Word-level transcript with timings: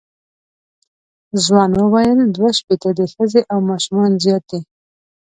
ځوان 1.43 1.71
وویل 1.81 2.19
دوه 2.35 2.49
شپېته 2.57 2.89
دي 2.97 3.05
ښځې 3.13 3.41
او 3.51 3.59
ماشومان 3.69 4.11
زیات 4.23 4.43
دي. 4.51 4.59